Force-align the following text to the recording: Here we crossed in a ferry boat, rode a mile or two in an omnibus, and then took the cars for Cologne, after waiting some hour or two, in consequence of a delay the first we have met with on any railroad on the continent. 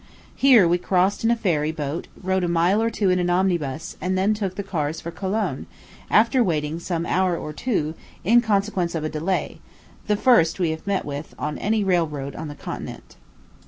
Here 0.35 0.67
we 0.67 0.79
crossed 0.79 1.23
in 1.23 1.29
a 1.29 1.35
ferry 1.35 1.71
boat, 1.71 2.07
rode 2.23 2.43
a 2.43 2.47
mile 2.47 2.81
or 2.81 2.89
two 2.89 3.11
in 3.11 3.19
an 3.19 3.29
omnibus, 3.29 3.97
and 4.01 4.17
then 4.17 4.33
took 4.33 4.55
the 4.55 4.63
cars 4.63 4.99
for 4.99 5.11
Cologne, 5.11 5.67
after 6.09 6.43
waiting 6.43 6.79
some 6.79 7.05
hour 7.05 7.37
or 7.37 7.53
two, 7.53 7.93
in 8.23 8.41
consequence 8.41 8.95
of 8.95 9.03
a 9.03 9.09
delay 9.09 9.59
the 10.07 10.17
first 10.17 10.57
we 10.59 10.71
have 10.71 10.87
met 10.87 11.05
with 11.05 11.35
on 11.37 11.59
any 11.59 11.83
railroad 11.83 12.35
on 12.35 12.47
the 12.47 12.55
continent. 12.55 13.17